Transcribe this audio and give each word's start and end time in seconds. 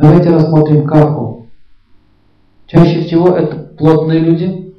Давайте 0.00 0.30
рассмотрим 0.30 0.86
каху. 0.86 1.48
Чаще 2.66 3.02
всего 3.02 3.36
это 3.36 3.54
плотные 3.76 4.18
люди. 4.18 4.74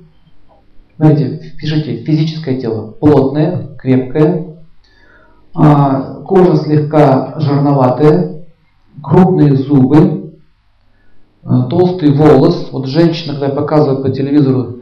Смотрите, 0.95 1.53
пишите, 1.59 1.97
физическое 1.97 2.59
тело 2.59 2.93
плотное, 2.93 3.67
крепкое, 3.77 4.57
а, 5.53 6.21
кожа 6.23 6.55
слегка 6.57 7.35
жирноватая, 7.39 8.45
крупные 9.03 9.55
зубы, 9.57 10.39
а, 11.43 11.67
толстый 11.67 12.17
волос. 12.17 12.69
Вот 12.71 12.87
женщина, 12.87 13.39
когда 13.39 13.53
показывает 13.53 14.01
по 14.01 14.09
телевизору, 14.09 14.77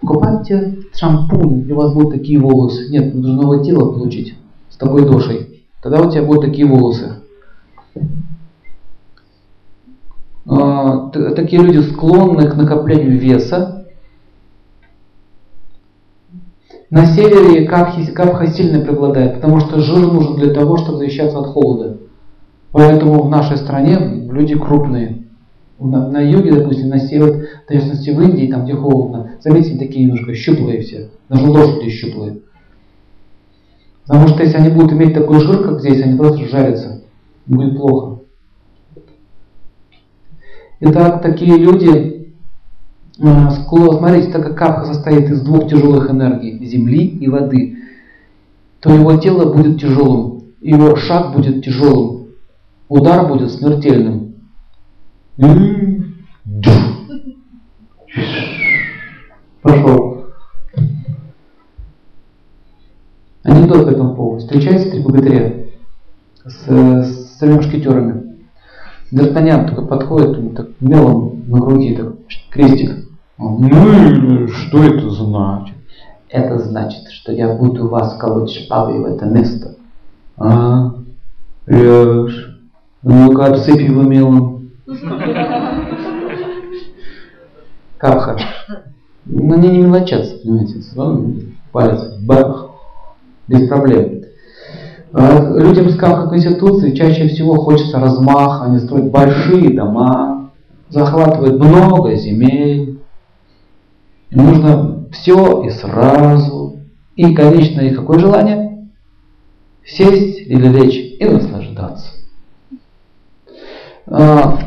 покупайте 0.00 0.78
шампунь, 0.94 1.70
у 1.70 1.74
вас 1.74 1.92
будут 1.92 2.14
такие 2.14 2.38
волосы. 2.38 2.88
Нет, 2.88 3.14
нужно 3.14 3.42
новое 3.42 3.62
тело 3.62 3.92
получить 3.92 4.38
с 4.70 4.76
такой 4.78 5.04
дошей. 5.04 5.66
Тогда 5.82 6.00
у 6.00 6.10
тебя 6.10 6.22
будут 6.22 6.46
такие 6.46 6.66
волосы. 6.66 7.16
А, 10.46 11.01
такие 11.12 11.62
люди 11.62 11.78
склонны 11.78 12.48
к 12.48 12.54
накоплению 12.54 13.18
веса. 13.18 13.86
На 16.90 17.06
севере 17.06 17.66
капха 17.66 18.46
сильно 18.48 18.84
преобладает, 18.84 19.36
потому 19.36 19.60
что 19.60 19.80
жир 19.80 20.12
нужен 20.12 20.36
для 20.36 20.52
того, 20.52 20.76
чтобы 20.76 20.98
защищаться 20.98 21.38
от 21.38 21.46
холода. 21.46 21.98
Поэтому 22.72 23.22
в 23.22 23.30
нашей 23.30 23.56
стране 23.56 23.96
люди 24.30 24.54
крупные. 24.58 25.24
На, 25.78 26.08
на 26.08 26.20
юге, 26.20 26.52
допустим, 26.52 26.88
на 26.88 26.98
север, 26.98 27.48
есть 27.68 28.08
в 28.08 28.20
Индии, 28.20 28.50
там 28.50 28.64
где 28.64 28.74
холодно, 28.74 29.32
заметьте, 29.40 29.78
такие 29.78 30.04
немножко 30.04 30.34
щуплые 30.34 30.80
все. 30.80 31.10
Даже 31.28 31.50
лошади 31.50 31.90
щуплые. 31.90 32.38
Потому 34.06 34.28
что 34.28 34.42
если 34.42 34.58
они 34.58 34.68
будут 34.68 34.92
иметь 34.92 35.14
такой 35.14 35.40
жир, 35.40 35.64
как 35.64 35.80
здесь, 35.80 36.02
они 36.02 36.16
просто 36.16 36.44
жарятся. 36.46 37.02
Будет 37.46 37.76
плохо. 37.76 38.21
Итак, 40.84 41.22
такие 41.22 41.58
люди, 41.58 42.34
э, 43.16 43.50
смотрите, 43.50 44.32
так 44.32 44.42
как 44.42 44.58
капха 44.58 44.92
состоит 44.92 45.30
из 45.30 45.40
двух 45.42 45.68
тяжелых 45.68 46.10
энергий, 46.10 46.58
земли 46.66 47.06
и 47.06 47.28
воды, 47.28 47.76
то 48.80 48.92
его 48.92 49.16
тело 49.16 49.54
будет 49.54 49.80
тяжелым, 49.80 50.42
его 50.60 50.96
шаг 50.96 51.36
будет 51.36 51.64
тяжелым, 51.64 52.30
удар 52.88 53.28
будет 53.28 53.52
смертельным. 53.52 54.34
Пошел. 59.62 60.24
Анекдот 63.44 63.84
по 63.86 63.90
этому 63.90 64.16
поводу. 64.16 64.40
Встречается 64.40 64.90
три 64.90 65.00
богатыря 65.00 65.66
с, 66.44 66.66
с 66.66 67.36
тремя 67.38 67.54
мушкетерами. 67.54 68.21
Д'Артаньян 69.12 69.68
только 69.68 69.82
подходит, 69.82 70.38
ему 70.38 70.50
так 70.50 70.68
мелом 70.80 71.44
на 71.46 71.60
груди 71.60 71.94
так, 71.94 72.14
крестик. 72.50 73.08
Он, 73.36 73.60
ну, 73.60 74.48
что 74.48 74.82
это 74.82 75.10
значит? 75.10 75.76
Это 76.30 76.58
значит, 76.58 77.08
что 77.10 77.32
я 77.32 77.54
буду 77.54 77.88
вас 77.88 78.16
колоть 78.16 78.50
шпагой 78.50 79.00
в 79.00 79.04
это 79.04 79.26
место. 79.26 79.76
А, 80.38 80.94
врешь. 81.66 82.58
Ну-ка, 83.02 83.46
обсыпь 83.46 83.82
его 83.82 84.02
мелом. 84.02 84.70
Капха. 87.98 88.38
Ну, 89.26 89.54
они 89.54 89.68
не 89.68 89.82
мелочатся, 89.82 90.38
понимаете. 90.38 90.80
Палец, 91.70 92.16
бах, 92.22 92.70
без 93.46 93.68
проблем. 93.68 94.21
А 95.12 95.58
людям 95.58 95.90
с 95.90 95.96
Камха 95.96 96.28
Конституции 96.28 96.94
чаще 96.94 97.28
всего 97.28 97.56
хочется 97.56 98.00
размаха, 98.00 98.64
они 98.64 98.78
строят 98.78 99.10
большие 99.10 99.70
дома, 99.70 100.50
захватывают 100.88 101.62
много 101.62 102.14
земель. 102.14 102.98
Им 104.30 104.44
нужно 104.46 105.06
все 105.12 105.64
и 105.64 105.70
сразу. 105.70 106.78
И 107.14 107.34
конечное 107.34 107.88
их 107.88 107.96
какое 107.96 108.18
желание? 108.18 108.88
Сесть 109.84 110.38
или 110.46 110.68
лечь 110.68 111.20
и 111.20 111.24
наслаждаться. 111.26 112.08
А, 114.06 114.58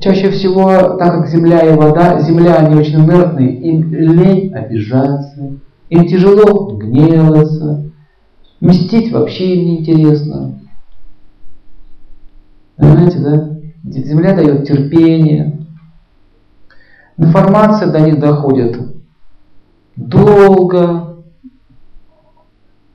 чаще 0.00 0.30
всего, 0.30 0.96
так 0.96 1.20
как 1.20 1.28
земля 1.28 1.60
и 1.60 1.76
вода, 1.76 2.20
земля 2.20 2.56
они 2.56 2.74
очень 2.74 2.96
инертные, 2.96 3.54
им 3.60 3.92
лень 3.92 4.52
обижаться, 4.52 5.52
им 5.88 6.06
тяжело 6.06 6.76
гневаться, 6.76 7.92
Мстить 8.60 9.12
вообще 9.12 9.56
им 9.56 9.66
не 9.66 9.80
интересно. 9.80 10.60
Понимаете, 12.76 13.18
да? 13.18 13.50
Земля 13.84 14.34
дает 14.34 14.66
терпение. 14.66 15.66
Информация 17.16 17.92
до 17.92 18.00
них 18.00 18.18
доходит 18.18 18.78
долго. 19.96 21.16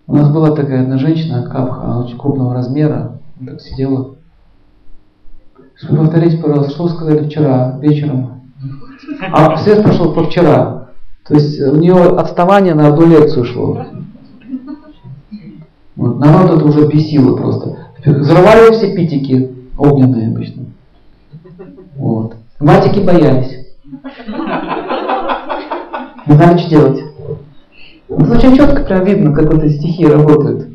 У 0.07 0.15
нас 0.15 0.29
была 0.31 0.55
такая 0.55 0.81
одна 0.81 0.97
женщина, 0.97 1.43
Капха, 1.43 1.83
она 1.83 1.99
очень 2.03 2.17
крупного 2.17 2.53
размера, 2.53 3.19
так 3.45 3.61
сидела. 3.61 4.15
Повторите, 5.87 6.37
пожалуйста, 6.37 6.71
что 6.71 6.83
вы 6.83 6.89
сказали 6.89 7.27
вчера 7.27 7.77
вечером? 7.79 8.41
А 9.31 9.55
свет 9.57 9.83
прошел 9.83 10.13
по 10.13 10.23
вчера. 10.23 10.89
То 11.25 11.35
есть 11.35 11.61
у 11.61 11.75
нее 11.75 11.95
отставание 12.17 12.73
на 12.73 12.87
одну 12.87 13.05
лекцию 13.05 13.45
шло. 13.45 13.85
Вот. 15.99 16.17
Народ 16.17 16.49
это 16.49 16.65
уже 16.65 16.87
бесило 16.87 17.35
просто. 17.35 17.77
Взрывали 18.05 18.71
все 18.71 18.95
питики 18.95 19.51
огненные 19.77 20.29
обычно. 20.29 20.63
Вот. 21.97 22.35
Матики 22.61 22.99
боялись. 22.99 23.67
Не 26.25 26.35
знали, 26.35 26.57
что 26.57 26.69
делать. 26.69 27.03
Это 28.07 28.31
очень 28.31 28.55
четко 28.55 28.83
прям 28.83 29.03
видно, 29.03 29.33
как 29.33 29.53
вот 29.53 29.61
эти 29.61 29.73
стихи 29.73 30.05
работают. 30.05 30.69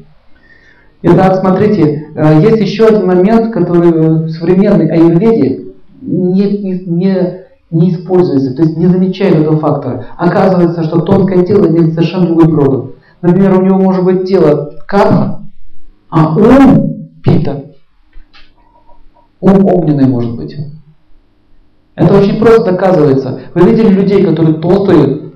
Итак, 1.01 1.37
смотрите, 1.37 2.09
э, 2.15 2.41
есть 2.43 2.61
еще 2.61 2.87
один 2.87 3.06
момент, 3.06 3.53
который 3.53 3.93
в 3.93 4.29
современной 4.29 4.91
аюрведе 4.91 5.69
не, 6.03 6.59
не, 6.59 6.85
не, 6.85 7.41
не 7.71 7.91
используется, 7.95 8.55
то 8.55 8.62
есть 8.62 8.77
не 8.77 8.89
замечает 8.89 9.37
этого 9.37 9.59
фактора. 9.59 10.05
Оказывается, 10.19 10.83
что 10.83 11.01
тонкое 11.01 11.45
тело 11.45 11.67
имеет 11.67 11.95
совершенно 11.95 12.27
другой 12.27 12.45
природу. 12.45 12.95
Например, 13.25 13.59
у 13.59 13.62
него 13.62 13.79
может 13.79 14.05
быть 14.05 14.29
тело 14.29 14.75
капха, 14.87 15.41
а 16.11 16.37
ум 16.37 17.09
пита. 17.23 17.71
Ум 19.41 19.65
огненный 19.65 20.07
может 20.07 20.37
быть. 20.37 20.55
Это 21.95 22.19
очень 22.19 22.39
просто 22.39 22.73
доказывается. 22.73 23.41
Вы 23.55 23.71
видели 23.71 23.89
людей, 23.89 24.23
которые 24.23 24.57
толстые, 24.57 25.31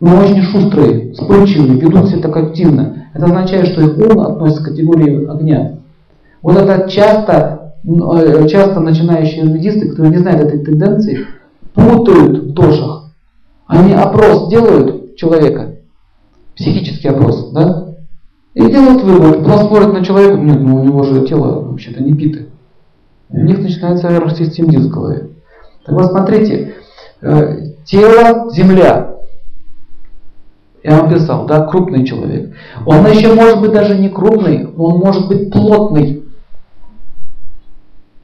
но 0.00 0.22
очень 0.22 0.40
шустрые, 0.40 1.12
вспыльчивые, 1.12 1.78
ведут 1.78 2.08
себя 2.08 2.22
так 2.22 2.34
активно. 2.34 3.08
Это 3.12 3.26
означает, 3.26 3.66
что 3.66 3.82
их 3.82 3.98
ум 3.98 4.20
относится 4.20 4.62
к 4.62 4.68
категории 4.68 5.30
огня. 5.30 5.80
Вот 6.40 6.56
это 6.56 6.88
часто, 6.88 7.74
э, 7.84 8.48
часто 8.48 8.80
начинающие 8.80 9.44
ведисты, 9.44 9.90
которые 9.90 10.12
не 10.12 10.22
знают 10.22 10.40
этой 10.40 10.64
тенденции, 10.64 11.26
путают 11.74 12.38
в 12.38 12.54
дошах. 12.54 13.10
Они 13.66 13.92
опрос 13.92 14.48
делают 14.48 15.16
человека, 15.16 15.73
психический 16.56 17.08
опрос, 17.08 17.50
да? 17.52 17.94
И 18.54 18.60
делают 18.60 19.02
вывод, 19.02 19.44
потом 19.44 19.66
смотрят 19.66 19.92
на 19.92 20.04
человека, 20.04 20.36
нет, 20.38 20.60
ну 20.60 20.76
у 20.76 20.84
него 20.84 21.02
же 21.02 21.26
тело 21.26 21.60
вообще-то 21.60 22.02
не 22.02 22.14
питое. 22.14 22.46
И 23.30 23.36
у 23.36 23.44
них 23.44 23.58
начинается 23.58 24.08
аэросистемдиз 24.08 24.86
в 24.86 24.90
голове. 24.90 25.30
Так 25.84 25.94
вот 25.94 26.10
смотрите, 26.10 26.76
э, 27.20 27.72
тело, 27.84 28.50
земля. 28.52 29.14
Я 30.84 31.00
вам 31.00 31.12
писал, 31.12 31.46
да, 31.46 31.66
крупный 31.66 32.06
человек. 32.06 32.54
Он 32.86 33.06
еще 33.06 33.34
может 33.34 33.60
быть 33.60 33.72
даже 33.72 33.98
не 33.98 34.08
крупный, 34.08 34.68
он 34.76 34.98
может 34.98 35.26
быть 35.26 35.50
плотный. 35.50 36.22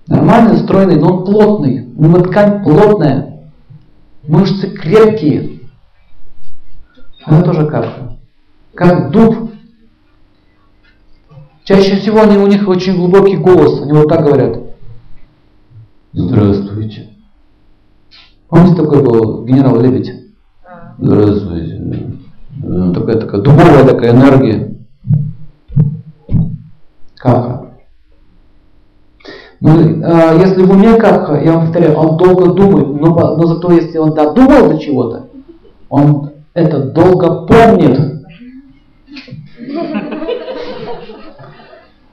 Нормальный, 0.06 0.58
стройный, 0.58 0.96
но 0.96 1.18
он 1.18 1.24
плотный. 1.24 1.88
У 1.96 2.04
него 2.04 2.20
ткань 2.20 2.62
плотная. 2.62 3.50
Мышцы 4.26 4.68
крепкие. 4.68 5.60
Это 7.26 7.42
тоже 7.42 7.66
капка. 7.66 8.19
Как 8.74 9.10
дуб 9.10 9.50
Чаще 11.64 11.96
всего 11.96 12.22
они, 12.22 12.36
у 12.36 12.48
них 12.48 12.66
очень 12.66 12.96
глубокий 12.96 13.36
голос, 13.36 13.80
они 13.82 13.92
вот 13.92 14.08
так 14.08 14.24
говорят. 14.24 14.58
Здравствуйте. 16.12 17.10
Помните, 18.48 18.82
такой 18.82 19.04
был 19.04 19.44
генерал 19.44 19.80
Лебедь? 19.80 20.12
Здравствуйте. 20.98 21.80
Ну, 22.56 22.92
такая, 22.92 23.20
такая 23.20 23.40
дубовая 23.42 23.84
такая 23.84 24.10
энергия. 24.10 24.74
Каха. 27.16 27.66
Ну, 29.60 30.02
а, 30.04 30.34
если 30.34 30.64
в 30.64 30.70
уме 30.72 30.96
Каха, 30.96 31.40
я 31.40 31.52
вам 31.52 31.66
повторяю, 31.66 31.96
он 31.96 32.16
долго 32.16 32.52
думает, 32.52 32.88
но, 32.88 33.36
но 33.36 33.46
зато 33.46 33.70
если 33.72 33.98
он 33.98 34.14
додумал 34.14 34.70
до 34.70 34.78
чего-то, 34.78 35.28
он 35.88 36.32
это 36.54 36.80
долго 36.80 37.46
помнит. 37.46 38.09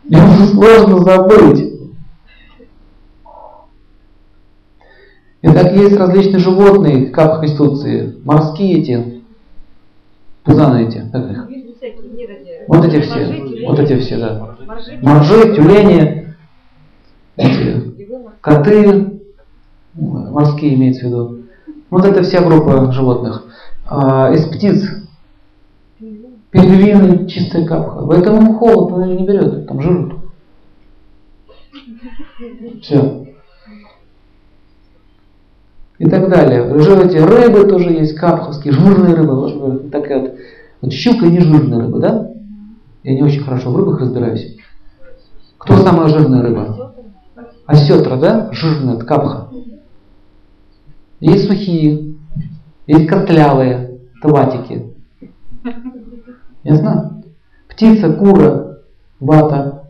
Ему 0.10 0.46
сложно 0.48 1.00
забыть. 1.00 1.74
Итак, 5.42 5.74
есть 5.74 5.96
различные 5.96 6.40
животные, 6.40 7.08
как 7.08 7.38
в 7.38 7.40
Конституции, 7.42 8.18
морские 8.24 8.80
эти, 8.80 9.24
пузаны 10.44 10.88
эти, 10.88 11.04
как 11.12 11.32
их? 11.32 11.48
Вот 12.68 12.86
эти 12.86 13.02
все, 13.02 13.66
вот 13.66 13.80
эти 13.80 13.98
все, 14.00 14.18
да. 14.18 14.56
Моржи, 15.02 15.56
тюлени, 15.56 16.36
эти, 17.36 17.96
коты, 18.42 19.22
морские 19.94 20.76
имеется 20.76 21.06
в 21.06 21.10
виду. 21.10 21.44
Вот 21.90 22.06
это 22.06 22.24
вся 22.24 22.42
группа 22.42 22.92
животных. 22.92 23.46
А, 23.86 24.32
из 24.34 24.46
птиц 24.48 24.86
пингвины 26.52 27.28
чистая 27.28 27.66
капха. 27.66 28.06
Поэтому 28.06 28.56
холод 28.56 28.94
он 28.94 29.16
не 29.16 29.26
берет, 29.26 29.68
там 29.68 29.82
жир. 29.82 30.16
Все. 32.82 33.28
И 36.00 36.06
так 36.06 36.30
далее. 36.30 36.80
Живете 36.80 37.26
рыбы 37.26 37.68
тоже 37.68 37.92
есть, 37.92 38.16
капховские, 38.16 38.74
жирные 38.74 39.16
рыбы. 39.16 39.90
Такая 39.92 40.22
вот, 40.22 40.36
вот 40.82 40.94
щука 40.94 41.26
не 41.26 41.40
жирная 41.40 41.80
рыба, 41.80 42.00
да? 42.00 42.32
Я 43.04 43.16
не 43.16 43.24
очень 43.24 43.44
хорошо 43.44 43.72
в 43.72 43.78
рыбах 43.78 44.00
разбираюсь. 44.00 44.58
Кто 45.58 45.78
самая 45.78 46.08
жирная 46.08 46.44
рыба? 46.44 46.94
Осетра, 47.66 48.18
да? 48.18 48.50
Жирная, 48.52 48.98
капха. 48.98 49.50
Есть 51.20 51.48
сухие, 51.48 52.14
есть 52.86 53.08
котлявые, 53.08 54.00
табатики. 54.22 54.94
Ясно? 56.68 57.24
Птица, 57.70 58.12
кура, 58.12 58.80
вата. 59.22 59.84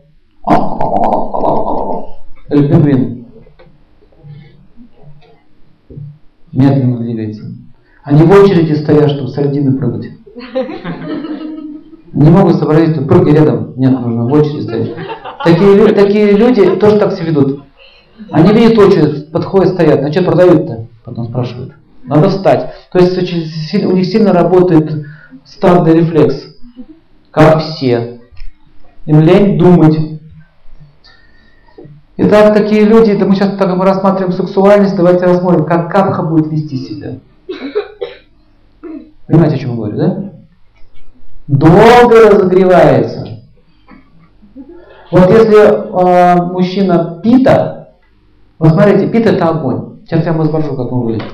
Или 2.50 2.68
пингвин. 2.68 3.26
Медленно 6.52 6.98
двигается. 6.98 7.46
Они 8.04 8.22
в 8.22 8.30
очереди 8.30 8.74
стоят, 8.74 9.10
чтобы 9.10 9.28
сардины 9.28 9.76
прыгать. 9.76 10.10
Не 12.12 12.30
могут 12.30 12.54
сообразить, 12.54 12.94
что 12.94 13.04
прыгай 13.04 13.32
рядом. 13.32 13.72
Нет, 13.74 13.90
нужно 13.90 14.28
в 14.28 14.32
очереди 14.32 14.60
стоять. 14.62 14.94
Такие, 15.44 15.92
такие 15.94 16.30
люди 16.36 16.76
тоже 16.76 16.98
так 17.00 17.12
себя 17.12 17.26
ведут. 17.26 17.64
Они 18.30 18.52
видят 18.52 18.78
очередь, 18.78 19.32
подходят, 19.32 19.74
стоят. 19.74 20.04
А 20.04 20.12
что 20.12 20.22
продают-то? 20.22 20.86
Потом 21.04 21.24
спрашивают. 21.26 21.72
Надо 22.04 22.28
встать. 22.28 22.72
То 22.92 23.00
есть 23.00 23.18
у 23.18 23.96
них 23.96 24.06
сильно 24.06 24.32
работает 24.32 25.06
стадный 25.44 25.94
рефлекс. 25.94 26.47
Как 27.30 27.60
все. 27.60 28.20
Им 29.06 29.20
лень 29.20 29.58
думать. 29.58 29.96
Итак, 32.16 32.54
такие 32.54 32.84
люди, 32.84 33.12
это 33.12 33.26
мы 33.26 33.36
сейчас 33.36 33.56
так 33.56 33.76
мы 33.76 33.84
рассматриваем 33.84 34.32
сексуальность, 34.32 34.96
давайте 34.96 35.24
рассмотрим, 35.24 35.64
как 35.64 35.90
капха 35.90 36.22
будет 36.22 36.50
вести 36.50 36.76
себя. 36.76 37.18
Понимаете, 39.26 39.56
о 39.56 39.58
чем 39.58 39.70
я 39.70 39.76
говорю, 39.76 39.96
да? 39.96 40.32
Долго 41.46 42.30
разогревается. 42.30 43.38
Вот 45.10 45.30
если 45.30 45.56
э, 45.56 46.42
мужчина 46.52 47.20
пита, 47.22 47.90
вот 48.58 48.70
смотрите, 48.70 49.08
пит 49.08 49.26
это 49.26 49.48
огонь. 49.48 50.00
Сейчас 50.04 50.26
я 50.26 50.32
вам 50.32 50.42
изображу, 50.42 50.74
как 50.74 50.92
он 50.92 51.00
выглядит. 51.02 51.32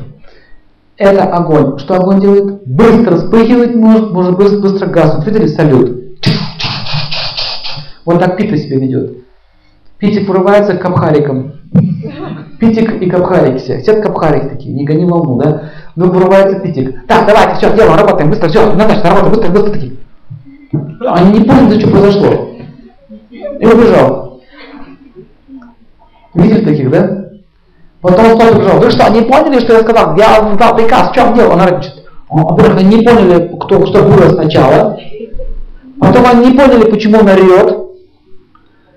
Это 0.97 1.25
огонь. 1.25 1.79
Что 1.79 1.97
огонь 1.97 2.21
делает? 2.21 2.67
Быстро 2.67 3.17
вспыхивать 3.17 3.75
может, 3.75 4.13
может 4.13 4.37
быстро, 4.37 4.61
быстро 4.61 4.87
гаснуть. 4.87 5.27
Видели 5.27 5.47
салют? 5.47 6.05
Вот 8.05 8.21
так 8.21 8.37
пита 8.37 8.57
себя 8.57 8.79
ведет. 8.79 9.25
Питик 9.99 10.29
врывается 10.29 10.75
к 10.75 10.83
капхарикам. 10.83 11.55
Питик 12.61 13.03
и 13.03 13.11
капхарик 13.11 13.61
все. 13.61 13.81
Все 13.81 14.01
капхарик 14.01 14.51
такие, 14.51 14.75
не 14.75 14.85
гони 14.85 15.05
волну, 15.05 15.41
да? 15.43 15.71
Ну, 15.97 16.11
врывается 16.11 16.61
Питик. 16.61 17.07
Так, 17.07 17.27
давайте, 17.27 17.57
все, 17.57 17.75
делаем, 17.75 17.99
работаем, 17.99 18.31
быстро, 18.31 18.49
все, 18.49 18.73
Наташа, 18.75 19.03
работа, 19.03 19.31
быстро, 19.31 19.51
быстро 19.51 19.71
такие. 19.71 19.93
Они 21.07 21.39
не 21.39 21.45
поняли, 21.45 21.81
что 21.81 21.91
произошло. 21.91 22.51
И 23.31 23.67
убежал. 23.67 24.41
Видели 26.35 26.65
таких, 26.65 26.91
да? 26.91 27.24
Потом 28.05 28.33
он 28.33 28.37
снова 28.39 28.55
убежал. 28.55 28.81
Вы 28.81 28.91
что, 28.91 29.11
не 29.11 29.23
поняли, 29.23 29.61
что 29.61 29.73
я 29.73 29.81
сказал? 29.81 30.15
Я 30.19 30.55
дал 30.59 30.77
приказ, 30.77 31.09
в 31.09 31.15
чем 31.15 31.33
дело? 31.33 31.55
Она 31.55 31.69
рычит. 31.69 32.05
Во-первых, 32.29 32.81
они 32.81 32.99
не 32.99 33.03
поняли, 33.03 33.57
кто, 33.59 33.87
что 33.87 34.03
было 34.03 34.29
сначала. 34.29 34.99
Потом 35.99 36.27
они 36.27 36.51
не 36.51 36.59
поняли, 36.59 36.91
почему 36.91 37.21
он 37.21 37.29
орет. 37.29 37.79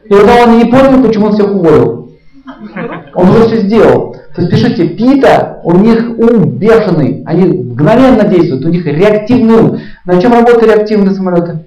И 0.03 0.09
потом 0.09 0.49
они 0.49 0.63
не 0.65 0.69
поняли, 0.69 1.07
почему 1.07 1.27
он 1.27 1.33
всех 1.33 1.49
уволил. 1.49 2.09
Он 3.13 3.29
уже 3.29 3.45
все 3.45 3.61
сделал. 3.61 4.13
То 4.35 4.41
есть 4.41 4.51
пишите, 4.51 4.89
Пита, 4.89 5.61
у 5.63 5.77
них 5.77 6.09
ум 6.19 6.49
бешеный, 6.57 7.23
они 7.25 7.45
мгновенно 7.45 8.25
действуют, 8.25 8.65
у 8.65 8.69
них 8.69 8.85
реактивный 8.85 9.55
ум. 9.55 9.79
На 10.03 10.21
чем 10.21 10.33
работают 10.33 10.63
реактивные 10.63 11.15
самолеты? 11.15 11.63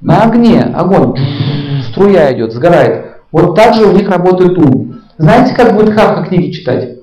На 0.00 0.22
огне, 0.22 0.62
огонь, 0.62 1.14
струя 1.90 2.32
идет, 2.32 2.54
сгорает. 2.54 3.04
Вот 3.30 3.54
так 3.54 3.74
же 3.74 3.84
у 3.84 3.92
них 3.92 4.08
работает 4.08 4.56
ум. 4.56 5.03
Знаете, 5.18 5.54
как 5.54 5.74
будет 5.74 5.94
Хавка 5.94 6.24
книги 6.24 6.50
читать? 6.50 6.98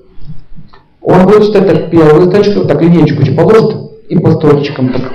Он 1.00 1.24
будет 1.24 1.46
читать 1.46 1.66
так 1.66 1.90
первую 1.90 2.30
строчку, 2.30 2.64
так 2.64 2.80
линейку 2.80 3.24
положит 3.34 3.76
и 4.08 4.18
по 4.18 4.32
строчкам 4.32 4.92
так 4.92 5.12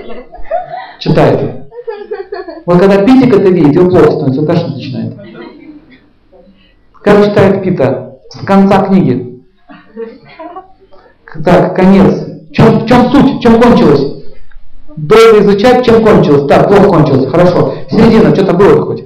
читает. 1.00 1.68
Вот 2.66 2.80
когда 2.80 3.04
Питик 3.04 3.34
это 3.34 3.50
видит, 3.50 3.76
его 3.76 3.90
плохо 3.90 4.12
становится, 4.12 4.46
тошнить 4.46 4.76
начинает. 4.76 5.14
Как 7.04 7.26
читает 7.26 7.64
Пита? 7.64 8.18
С 8.30 8.46
конца 8.46 8.86
книги. 8.88 9.42
Так, 11.46 11.76
конец. 11.76 12.26
Чем, 12.52 12.80
в 12.80 12.86
чем 12.88 13.12
суть? 13.12 13.42
Чем 13.42 13.62
кончилось? 13.62 14.24
Долго 14.98 15.42
изучать, 15.42 15.86
чем 15.86 16.04
кончилось? 16.04 16.48
Так, 16.48 16.68
плохо 16.68 16.90
кончилось. 16.90 17.30
Хорошо. 17.30 17.76
Середина, 17.90 18.34
что-то 18.34 18.54
было 18.54 18.82
хоть. 18.82 19.04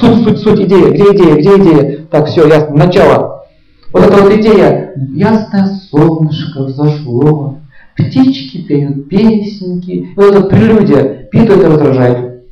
Суть, 0.00 0.24
суть, 0.24 0.38
суть, 0.38 0.60
идея. 0.60 0.90
Где 0.90 1.04
идея? 1.14 1.34
Где 1.36 1.56
идея? 1.56 2.06
Так, 2.10 2.26
все, 2.26 2.46
ясно. 2.46 2.76
Начало. 2.76 3.44
Вот 3.92 4.04
эта 4.04 4.22
вот 4.22 4.32
идея. 4.32 4.92
Ясное 5.14 5.66
солнышко 5.90 6.64
взошло. 6.64 7.58
Птички 7.96 8.62
пеют 8.66 9.08
песенки. 9.08 9.90
И 9.90 10.12
вот 10.14 10.34
эта 10.34 10.42
прелюдия. 10.42 11.28
Питу 11.30 11.54
это 11.54 11.68
раздражает. 11.68 12.44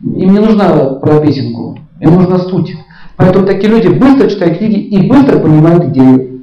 Им 0.00 0.32
не 0.32 0.38
нужна 0.38 0.94
про 0.94 1.20
песенку. 1.20 1.78
Им 2.00 2.14
нужна 2.14 2.38
суть. 2.38 2.76
Поэтому 3.16 3.46
такие 3.46 3.68
люди 3.68 3.88
быстро 3.88 4.28
читают 4.28 4.58
книги 4.58 4.80
и 4.80 5.08
быстро 5.08 5.38
понимают 5.38 5.84
идею. 5.86 6.42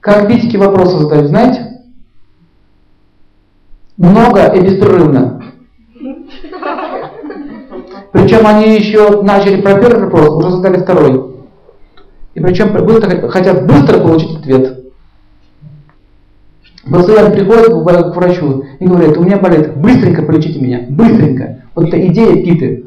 Как 0.00 0.28
битики 0.28 0.56
вопросы 0.56 0.98
задают, 0.98 1.28
знаете? 1.28 1.66
Много 3.96 4.46
и 4.54 4.60
беспрерывно. 4.60 5.39
Причем 8.12 8.46
они 8.46 8.74
еще 8.74 9.22
начали 9.22 9.60
про 9.60 9.74
первый 9.74 10.04
вопрос, 10.04 10.44
уже 10.44 10.56
задали 10.56 10.80
второй. 10.80 11.30
И 12.34 12.40
причем 12.40 12.72
быстро, 12.84 13.28
хотят 13.28 13.66
быстро 13.66 14.00
получить 14.00 14.38
ответ. 14.38 14.80
Пациент 16.90 17.34
приходит 17.34 17.68
к 17.68 18.16
врачу 18.16 18.64
и 18.78 18.86
говорит, 18.86 19.16
у 19.16 19.22
меня 19.22 19.38
болит, 19.38 19.76
быстренько 19.76 20.22
полечите 20.22 20.60
меня, 20.60 20.86
быстренько. 20.88 21.62
Вот 21.74 21.88
это 21.88 22.06
идея 22.06 22.42
Питы. 22.42 22.86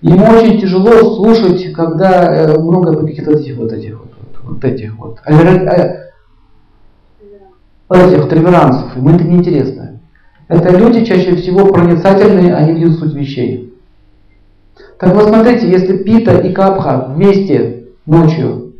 Ему 0.00 0.26
очень 0.26 0.60
тяжело 0.60 0.92
слушать, 1.16 1.72
когда 1.72 2.34
э, 2.34 2.58
много 2.58 3.00
каких-то 3.00 3.32
этих 3.32 3.56
вот 3.56 3.72
этих 3.72 3.98
вот, 3.98 4.12
вот 4.42 4.64
этих 4.64 4.96
вот, 4.98 5.18
э, 5.26 5.32
этих 7.88 8.18
вот 8.18 8.32
реверансов. 8.32 8.96
Ему 8.96 9.10
это 9.10 9.24
неинтересно. 9.24 10.00
Это 10.48 10.76
люди 10.76 11.04
чаще 11.04 11.36
всего 11.36 11.66
проницательные, 11.72 12.54
они 12.54 12.72
видят 12.72 12.98
суть 12.98 13.14
вещей. 13.14 13.71
Так 15.02 15.14
вот 15.16 15.30
смотрите, 15.30 15.68
если 15.68 15.96
Пита 15.96 16.38
и 16.38 16.52
Капха 16.52 17.06
вместе 17.08 17.88
ночью, 18.06 18.74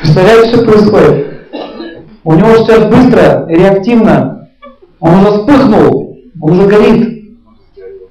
представляете, 0.00 0.48
что 0.48 0.64
происходит? 0.64 1.26
У 2.24 2.32
него 2.32 2.56
сейчас 2.56 2.88
быстро, 2.88 3.46
реактивно, 3.46 4.48
он 4.98 5.16
уже 5.16 5.32
вспыхнул, 5.32 6.16
он 6.40 6.52
уже 6.58 6.66
горит. 6.66 7.34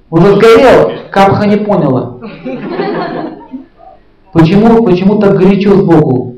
Уже 0.08 0.36
сгорел, 0.36 0.92
Капха 1.10 1.48
не 1.48 1.56
поняла. 1.56 2.20
Почему, 4.32 4.84
почему 4.84 5.18
так 5.18 5.36
горячо 5.36 5.74
сбоку? 5.74 6.36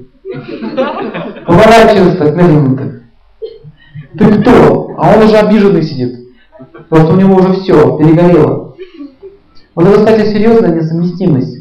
Поворачивается 1.45 2.17
так 2.17 2.35
медленно 2.35 2.79
так. 2.79 2.93
Ты 4.19 4.41
кто? 4.41 4.95
А 4.97 5.15
он 5.15 5.25
уже 5.25 5.37
обиженный 5.37 5.83
сидит. 5.83 6.19
Просто 6.89 7.13
у 7.13 7.17
него 7.17 7.35
уже 7.35 7.53
все, 7.61 7.99
перегорело. 7.99 8.66
Вот 9.77 9.87
это, 9.87 9.99
кстати, 9.99 10.33
серьезная 10.33 10.75
несовместимость. 10.75 11.59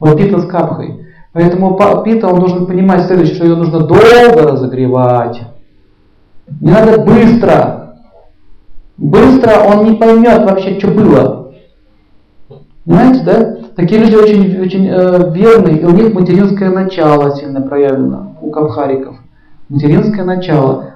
Вот 0.00 0.16
Пита 0.16 0.40
с 0.40 0.46
Капхой. 0.46 1.06
Поэтому 1.32 1.78
Пита, 2.02 2.26
он 2.26 2.40
должен 2.40 2.66
понимать 2.66 3.06
следующее, 3.06 3.34
что 3.36 3.44
ее 3.44 3.54
нужно 3.54 3.80
долго 3.80 4.50
разогревать. 4.50 5.42
Не 6.60 6.70
надо 6.70 7.02
быстро. 7.02 7.98
Быстро 8.96 9.52
он 9.60 9.84
не 9.84 9.96
поймет 9.96 10.42
вообще, 10.44 10.78
что 10.78 10.88
было. 10.88 11.52
Понимаете, 12.84 13.24
да? 13.24 13.56
Такие 13.76 14.00
люди 14.00 14.16
очень, 14.16 14.60
очень 14.60 14.88
э, 14.88 15.32
верные, 15.32 15.80
и 15.80 15.84
у 15.84 15.90
них 15.90 16.14
материнское 16.14 16.70
начало 16.70 17.36
сильно 17.36 17.60
проявлено, 17.60 18.36
у 18.40 18.50
кавхариков. 18.50 19.16
Материнское 19.68 20.24
начало. 20.24 20.94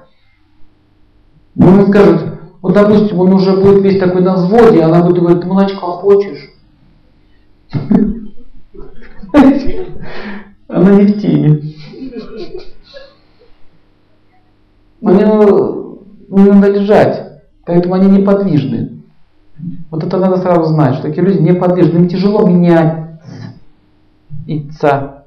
Ну, 1.55 1.67
он 1.67 1.87
скажет, 1.87 2.32
вот, 2.63 2.73
допустим, 2.73 3.19
он 3.19 3.33
уже 3.33 3.57
будет 3.57 3.83
весь 3.83 3.99
такой 3.99 4.21
на 4.21 4.35
взводе, 4.35 4.81
а 4.81 4.85
она 4.85 5.03
будет 5.03 5.19
говорить, 5.19 5.41
ты 5.41 5.47
молочка 5.47 5.79
хочешь? 5.79 6.49
Она 10.69 10.91
не 10.95 11.05
в 11.05 11.21
теме. 11.21 11.61
Они 15.01 15.23
не 16.29 16.51
надо 16.51 16.71
лежать, 16.71 17.41
поэтому 17.65 17.95
они 17.95 18.19
неподвижны. 18.19 19.01
Вот 19.91 20.01
это 20.05 20.17
надо 20.17 20.37
сразу 20.37 20.73
знать, 20.73 20.95
что 20.95 21.09
такие 21.09 21.21
люди 21.27 21.39
неподвижны, 21.39 21.97
им 21.97 22.07
тяжело 22.07 22.47
менять 22.47 23.19
яйца. 24.47 25.25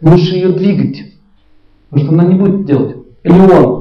Лучше 0.00 0.34
ее 0.34 0.48
двигать, 0.54 1.14
потому 1.88 2.04
что 2.04 2.14
она 2.14 2.24
не 2.24 2.34
будет 2.34 2.64
делать. 2.64 2.96
Или 3.22 3.38
он. 3.38 3.79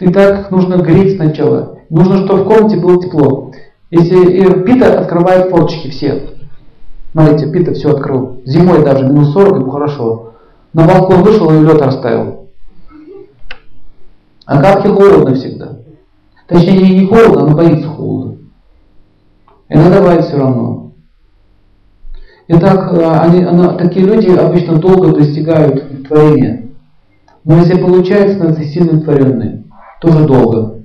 Ты 0.00 0.10
так 0.10 0.50
нужно 0.50 0.76
греть 0.76 1.16
сначала. 1.16 1.76
Нужно, 1.90 2.24
чтобы 2.24 2.44
в 2.44 2.48
комнате 2.48 2.78
было 2.78 3.02
тепло. 3.02 3.52
Если 3.90 4.62
Пита 4.62 4.98
открывает 4.98 5.50
форточки 5.50 5.90
все. 5.90 6.30
Смотрите, 7.12 7.52
Пита 7.52 7.74
все 7.74 7.90
открыл. 7.90 8.40
Зимой 8.46 8.82
даже 8.82 9.04
минус 9.04 9.34
40, 9.34 9.60
ему 9.60 9.70
хорошо. 9.70 10.32
На 10.72 10.86
балкон 10.86 11.22
вышел 11.22 11.50
и 11.50 11.62
лед 11.62 11.82
расставил. 11.82 12.48
А 14.46 14.62
капке 14.62 14.88
холодно 14.88 15.34
всегда. 15.34 15.76
Точнее, 16.46 16.98
не 16.98 17.06
холодно, 17.06 17.48
но 17.48 17.56
боится 17.56 17.86
холода. 17.86 18.36
И 19.68 19.76
надо 19.76 19.98
бывает 19.98 20.24
все 20.24 20.38
равно. 20.38 20.92
Итак, 22.48 22.90
э, 22.94 23.04
они, 23.04 23.44
она, 23.44 23.74
такие 23.74 24.06
люди 24.06 24.30
обычно 24.30 24.78
долго 24.78 25.12
достигают 25.12 26.08
творения. 26.08 26.68
Но 27.44 27.58
если 27.58 27.76
получается, 27.76 28.36
становятся 28.36 28.64
сильно 28.64 29.00
творенные. 29.02 29.64
Тоже 30.00 30.26
долго. 30.26 30.82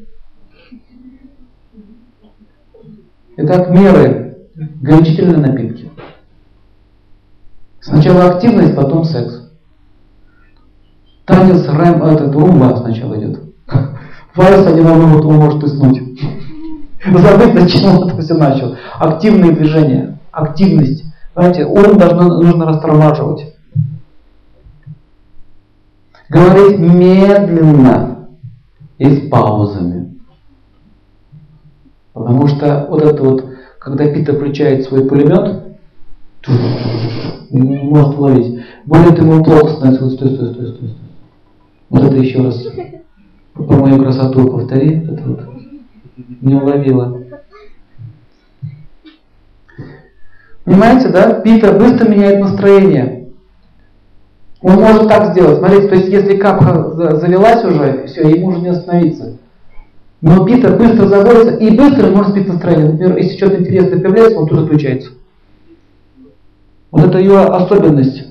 Итак, 3.37 3.69
меры. 3.69 4.37
Горячительные 4.55 5.37
напитки. 5.37 5.89
Сначала 7.81 8.31
активность, 8.31 8.75
потом 8.75 9.03
секс. 9.03 9.49
Танец 11.25 11.67
рэм, 11.67 12.03
этот 12.03 12.33
румба 12.35 12.77
сначала 12.77 13.17
идет. 13.17 13.41
Вальс 14.35 14.65
один 14.65 14.85
минут 14.85 15.25
он 15.25 15.35
может 15.35 15.63
уснуть. 15.63 15.99
Забыть, 17.05 17.59
зачем 17.59 18.03
это 18.03 18.21
все 18.21 18.33
начал. 18.35 18.77
Активные 18.97 19.51
движения, 19.51 20.19
активность. 20.31 21.03
Знаете, 21.35 21.65
ум 21.65 21.97
должно, 21.97 22.41
нужно 22.41 22.65
растормаживать. 22.65 23.53
Говорить 26.29 26.79
медленно 26.79 28.14
и 28.97 29.05
с 29.05 29.29
паузами. 29.29 30.19
Потому 32.13 32.47
что 32.47 32.87
вот 32.89 33.01
это 33.03 33.23
вот, 33.23 33.45
когда 33.79 34.07
Пита 34.07 34.33
включает 34.33 34.85
свой 34.85 35.05
пулемет, 35.07 35.63
не 37.49 37.77
может 37.83 38.17
ловить. 38.17 38.63
Более 38.85 39.15
того, 39.15 39.33
ему 39.33 39.43
плохо 39.43 39.67
становится. 39.69 40.05
Вот 40.05 40.13
стой, 40.13 40.35
стой, 40.35 40.53
стой, 40.53 40.67
стой. 40.67 40.95
Вот 41.89 42.03
это 42.03 42.15
еще 42.17 42.41
раз. 42.41 42.65
Про 43.53 43.77
мою 43.77 44.01
красоту 44.01 44.47
повтори. 44.49 45.03
Это 45.03 45.23
вот. 45.23 45.41
Не 46.41 46.55
уловила. 46.55 47.21
Понимаете, 50.63 51.09
да? 51.09 51.33
Питер 51.41 51.77
быстро 51.77 52.09
меняет 52.09 52.39
настроение. 52.39 53.14
Он 54.67 54.79
может 54.79 55.07
так 55.07 55.31
сделать. 55.31 55.59
Смотрите, 55.59 55.87
то 55.89 55.95
есть 55.95 56.09
если 56.09 56.37
капха 56.37 57.17
завелась 57.17 57.63
уже, 57.63 58.07
все, 58.07 58.27
ему 58.27 58.47
уже 58.47 58.61
не 58.61 58.69
остановиться. 58.69 59.37
Но 60.21 60.43
Питер 60.43 60.75
быстро 60.75 61.05
заводится 61.05 61.57
и 61.57 61.69
быстро 61.69 62.09
может 62.09 62.31
сбить 62.31 62.47
настроение. 62.47 62.93
Например, 62.93 63.15
если 63.15 63.37
что-то 63.37 63.59
интересное 63.59 63.99
появляется, 63.99 64.39
он 64.39 64.47
тут 64.47 64.65
включается. 64.65 65.11
Вот 66.89 67.05
это 67.05 67.19
ее 67.19 67.41
особенность. 67.41 68.23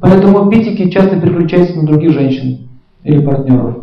Поэтому 0.00 0.48
питики 0.48 0.88
часто 0.88 1.20
переключаются 1.20 1.76
на 1.76 1.86
других 1.86 2.12
женщин 2.12 2.70
или 3.04 3.22
партнеров. 3.22 3.76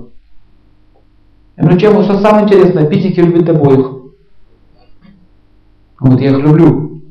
И 1.57 1.61
причем, 1.61 2.01
что 2.01 2.21
самое 2.21 2.45
интересное, 2.45 2.87
питики 2.87 3.19
любят 3.19 3.47
обоих. 3.49 3.91
Вот 5.99 6.19
я 6.19 6.31
их 6.31 6.39
люблю. 6.39 7.03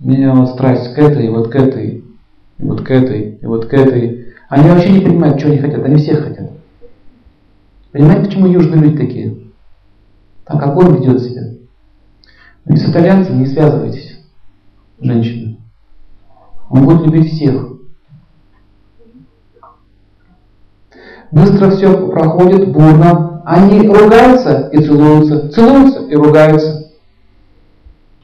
У 0.00 0.08
меня 0.08 0.34
вот 0.34 0.48
страсть 0.48 0.94
к 0.94 0.98
этой, 0.98 1.30
вот 1.30 1.48
к 1.48 1.54
этой, 1.54 1.97
и 2.58 2.62
вот 2.62 2.82
к 2.82 2.90
этой, 2.90 3.38
и 3.40 3.46
вот 3.46 3.66
к 3.66 3.74
этой. 3.74 4.34
Они 4.48 4.68
вообще 4.68 4.92
не 4.92 5.00
понимают, 5.00 5.38
что 5.38 5.48
они 5.48 5.58
хотят, 5.58 5.84
они 5.84 5.96
всех 5.96 6.24
хотят. 6.24 6.50
Понимаете, 7.92 8.26
почему 8.26 8.46
южные 8.46 8.80
люди 8.80 8.96
такие? 8.96 9.38
Так 10.44 10.60
как 10.60 10.76
он 10.76 10.96
ведет 10.96 11.20
себя. 11.20 11.54
Но 12.64 12.76
с 12.76 12.88
итальянцами 12.88 13.38
не 13.38 13.46
связывайтесь, 13.46 14.18
женщины. 15.00 15.58
Он 16.68 16.84
будет 16.84 17.06
любить 17.06 17.32
всех. 17.32 17.78
Быстро 21.30 21.70
все 21.70 22.08
проходит, 22.08 22.72
бурно. 22.72 23.42
Они 23.44 23.86
ругаются 23.88 24.68
и 24.68 24.82
целуются, 24.82 25.50
целуются 25.50 26.00
и 26.06 26.14
ругаются. 26.14 26.92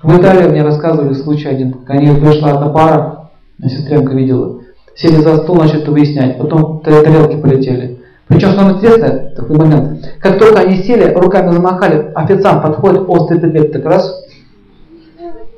В 0.02 0.18
Италии 0.18 0.50
мне 0.50 0.62
рассказывали 0.62 1.14
случай 1.14 1.48
один. 1.48 1.76
Они 1.86 2.14
пришла 2.20 2.52
одна 2.52 2.68
пара, 2.68 3.23
сестренка 3.62 4.14
видела, 4.14 4.60
сели 4.94 5.16
за 5.16 5.38
стол, 5.38 5.56
начали 5.56 5.84
выяснять, 5.88 6.38
потом 6.38 6.80
тарелки 6.80 7.40
полетели. 7.40 8.00
Причем, 8.26 8.52
самое 8.52 8.76
интересное, 8.76 9.34
такой 9.36 9.56
момент, 9.56 10.16
как 10.20 10.38
только 10.38 10.60
они 10.60 10.76
сели, 10.82 11.12
руками 11.12 11.52
замахали, 11.52 12.10
официант 12.14 12.62
подходит, 12.62 13.02
острый 13.06 13.38
предмет 13.38 13.72
так 13.72 13.84
раз, 13.84 14.24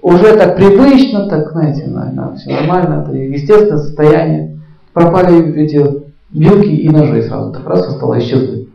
уже 0.03 0.37
так 0.37 0.57
привычно, 0.57 1.29
так, 1.29 1.51
знаете, 1.51 1.87
наверное, 1.87 2.37
все 2.37 2.51
нормально, 2.51 3.03
это 3.03 3.17
естественное 3.17 3.79
состояние. 3.79 4.61
Пропали 4.93 5.53
эти 5.57 5.85
вилки 6.31 6.69
и 6.69 6.89
ножи 6.89 7.23
сразу, 7.23 7.53
так 7.53 7.67
раз 7.67 7.87
со 7.87 7.93
стола 7.93 8.19
исчезли. 8.19 8.69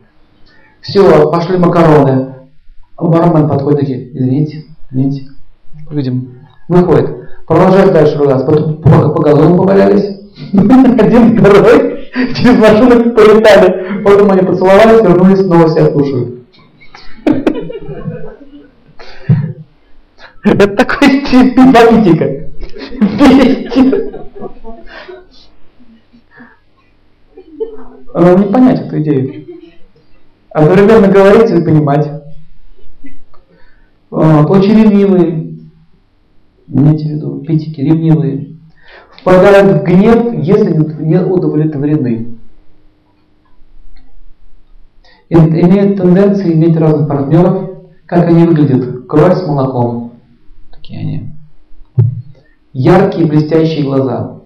Все, 0.82 1.30
пошли 1.30 1.56
макароны. 1.56 2.34
Бармен 2.98 3.48
подходит 3.48 3.80
такие, 3.80 4.16
извините, 4.16 4.64
извините. 4.90 5.28
Видим, 5.90 6.34
выходит. 6.68 7.21
Продолжает 7.46 7.92
дальше 7.92 8.18
ругаться. 8.18 8.46
Потом 8.46 8.82
по, 8.82 9.22
газону 9.22 9.56
повалялись. 9.56 10.20
Один 10.52 11.38
второй 11.38 12.08
через 12.34 12.58
машину 12.58 13.14
полетали. 13.14 14.02
Потом 14.04 14.30
они 14.30 14.42
поцеловались, 14.42 15.02
вернулись, 15.02 15.40
снова 15.40 15.68
себя 15.68 15.90
слушают. 15.90 16.38
Это 20.44 20.66
такой 20.68 21.20
тип 21.24 21.54
политика. 21.54 22.50
Надо 28.14 28.38
не 28.38 28.52
понять 28.52 28.80
эту 28.80 29.00
идею. 29.00 29.46
Одновременно 30.50 31.08
говорить 31.08 31.50
и 31.50 31.64
понимать. 31.64 32.08
Очень 34.10 34.82
ревнивые. 34.82 35.41
Имейте 36.74 37.04
в 37.04 37.10
виду, 37.10 37.38
питики, 37.40 37.80
ревнивые. 37.80 38.56
Впадают 39.20 39.82
в 39.82 39.84
гнев, 39.84 40.42
если 40.42 40.74
не 41.02 41.20
удовлетворены. 41.20 42.38
Имеют 45.28 45.98
тенденцию 45.98 46.54
иметь 46.54 46.76
разных 46.76 47.08
партнеров. 47.08 47.70
Как 48.06 48.28
они 48.28 48.44
выглядят? 48.44 49.06
Кровь 49.06 49.34
с 49.34 49.46
молоком 49.46 50.12
такие 50.82 51.00
они. 51.00 51.32
Яркие 52.72 53.26
блестящие 53.26 53.84
глаза. 53.84 54.40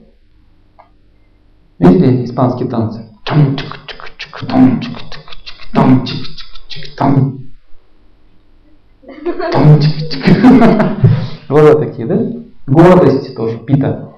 Видели 1.78 2.24
испанские 2.24 2.68
танцы? 2.68 3.06
Глаза 11.48 11.74
такие, 11.74 12.06
да? 12.06 12.20
Гордость 12.66 13.36
тоже, 13.36 13.58
пита. 13.58 14.12